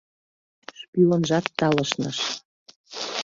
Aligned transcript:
Шпионжат 0.79 1.45
талышныш. 1.57 2.17